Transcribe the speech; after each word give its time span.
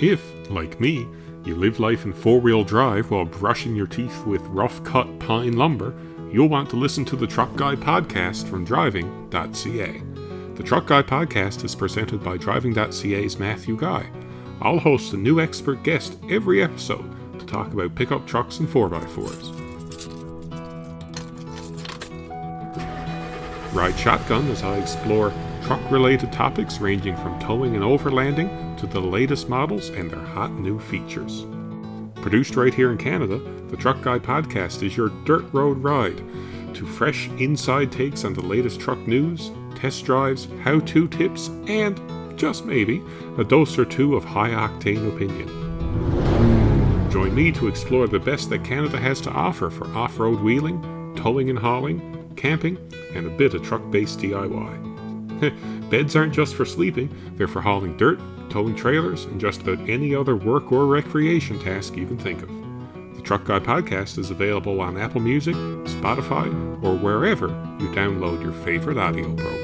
If, 0.00 0.50
like 0.50 0.80
me, 0.80 1.06
you 1.44 1.54
live 1.54 1.78
life 1.78 2.06
in 2.06 2.14
four 2.14 2.40
wheel 2.40 2.64
drive 2.64 3.10
while 3.10 3.26
brushing 3.26 3.76
your 3.76 3.86
teeth 3.86 4.24
with 4.24 4.40
rough 4.46 4.82
cut 4.82 5.18
pine 5.18 5.58
lumber, 5.58 5.94
you'll 6.32 6.48
want 6.48 6.70
to 6.70 6.76
listen 6.76 7.04
to 7.04 7.16
the 7.16 7.26
Truck 7.26 7.54
Guy 7.54 7.76
podcast 7.76 8.48
from 8.48 8.64
driving.ca. 8.64 10.02
The 10.54 10.62
Truck 10.62 10.86
Guy 10.86 11.02
podcast 11.02 11.64
is 11.64 11.74
presented 11.74 12.24
by 12.24 12.38
driving.ca's 12.38 13.38
Matthew 13.38 13.76
Guy. 13.76 14.08
I'll 14.62 14.78
host 14.78 15.12
a 15.12 15.18
new 15.18 15.38
expert 15.38 15.82
guest 15.82 16.16
every 16.30 16.62
episode 16.62 17.38
to 17.38 17.44
talk 17.44 17.70
about 17.74 17.94
pickup 17.94 18.26
trucks 18.26 18.58
and 18.58 18.68
4x4s. 18.68 19.56
Ride 23.74 23.98
shotgun 23.98 24.48
as 24.50 24.62
I 24.62 24.78
explore 24.78 25.30
truck 25.62 25.90
related 25.90 26.32
topics 26.32 26.80
ranging 26.80 27.16
from 27.16 27.38
towing 27.40 27.74
and 27.74 27.84
overlanding 27.84 28.78
to 28.78 28.86
the 28.86 29.00
latest 29.00 29.48
models 29.48 29.90
and 29.90 30.10
their 30.10 30.18
hot 30.20 30.52
new 30.52 30.78
features. 30.78 31.46
Produced 32.16 32.56
right 32.56 32.74
here 32.74 32.90
in 32.90 32.98
Canada, 32.98 33.38
the 33.68 33.76
Truck 33.76 34.02
Guy 34.02 34.18
podcast 34.18 34.82
is 34.82 34.96
your 34.96 35.10
dirt 35.24 35.44
road 35.52 35.78
ride 35.82 36.18
to 36.74 36.86
fresh 36.86 37.28
inside 37.38 37.90
takes 37.90 38.24
on 38.24 38.34
the 38.34 38.42
latest 38.42 38.80
truck 38.80 38.98
news, 39.06 39.50
test 39.74 40.04
drives, 40.04 40.48
how 40.62 40.80
to 40.80 41.08
tips, 41.08 41.48
and, 41.66 42.00
just 42.38 42.64
maybe, 42.64 43.02
a 43.38 43.44
dose 43.44 43.78
or 43.78 43.84
two 43.84 44.16
of 44.16 44.24
high 44.24 44.50
octane 44.50 45.14
opinion. 45.14 45.48
Join 47.10 47.34
me 47.34 47.50
to 47.52 47.68
explore 47.68 48.06
the 48.06 48.18
best 48.18 48.50
that 48.50 48.64
Canada 48.64 48.98
has 48.98 49.20
to 49.22 49.30
offer 49.30 49.68
for 49.70 49.86
off 49.88 50.18
road 50.18 50.40
wheeling, 50.40 51.14
towing 51.16 51.50
and 51.50 51.58
hauling, 51.58 52.32
camping, 52.36 52.78
and 53.14 53.26
a 53.26 53.30
bit 53.30 53.54
of 53.54 53.62
truck 53.62 53.82
based 53.90 54.20
DIY. 54.20 54.89
Beds 55.90 56.16
aren't 56.16 56.34
just 56.34 56.54
for 56.54 56.64
sleeping, 56.64 57.14
they're 57.36 57.48
for 57.48 57.60
hauling 57.60 57.96
dirt, 57.96 58.20
towing 58.50 58.74
trailers, 58.76 59.24
and 59.24 59.40
just 59.40 59.62
about 59.62 59.78
any 59.88 60.14
other 60.14 60.36
work 60.36 60.72
or 60.72 60.86
recreation 60.86 61.58
task 61.58 61.96
you 61.96 62.06
can 62.06 62.18
think 62.18 62.42
of. 62.42 62.48
The 63.16 63.22
Truck 63.22 63.44
Guy 63.44 63.58
podcast 63.58 64.18
is 64.18 64.30
available 64.30 64.80
on 64.80 64.98
Apple 64.98 65.20
Music, 65.20 65.54
Spotify, 65.54 66.46
or 66.82 66.96
wherever 66.96 67.48
you 67.78 67.88
download 67.88 68.42
your 68.42 68.52
favorite 68.64 68.98
audio 68.98 69.34
program. 69.34 69.59